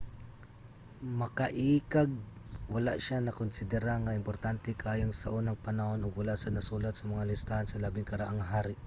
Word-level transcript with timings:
makaiikag 1.21 2.11
wala 2.73 2.91
siya 3.03 3.19
nakonsidera 3.25 3.93
nga 4.01 4.17
importante 4.21 4.69
kaayo 4.81 5.05
saunang 5.21 5.61
panahon 5.67 6.03
ug 6.05 6.13
wala 6.19 6.33
sad 6.41 6.53
nasulat 6.55 6.93
sa 6.95 7.09
mga 7.11 7.27
listahan 7.31 7.67
sa 7.69 7.81
labing 7.83 8.09
karaang 8.11 8.43
hari 8.53 8.75